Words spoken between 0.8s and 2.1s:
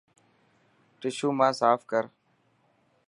ششو مان ساف ڪر.